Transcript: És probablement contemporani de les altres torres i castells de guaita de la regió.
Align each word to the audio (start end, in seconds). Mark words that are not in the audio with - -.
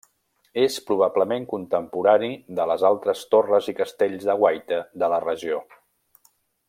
És 0.61 0.77
probablement 0.85 1.43
contemporani 1.51 2.29
de 2.59 2.65
les 2.71 2.85
altres 2.89 3.21
torres 3.35 3.69
i 3.75 3.77
castells 3.81 4.27
de 4.31 4.37
guaita 4.45 4.81
de 5.05 5.11
la 5.15 5.21
regió. 5.29 5.61